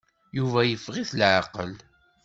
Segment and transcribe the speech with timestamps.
[0.37, 1.73] Yuba yeffeɣ-it leɛqel.